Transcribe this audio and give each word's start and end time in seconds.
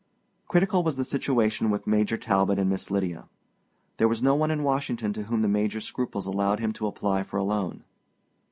Critical 0.47 0.81
was 0.81 0.95
the 0.97 1.03
situation 1.03 1.69
with 1.69 1.85
Major 1.85 2.17
Talbot 2.17 2.57
and 2.57 2.67
Miss 2.67 2.89
Lydia. 2.89 3.29
There 3.97 4.07
was 4.07 4.23
no 4.23 4.33
one 4.33 4.49
in 4.49 4.63
Washington 4.63 5.13
to 5.13 5.25
whom 5.25 5.43
the 5.43 5.47
Major's 5.47 5.85
scruples 5.85 6.25
allowed 6.25 6.59
him 6.59 6.73
to 6.73 6.87
apply 6.87 7.21
for 7.21 7.37
a 7.37 7.43
loan. 7.43 7.83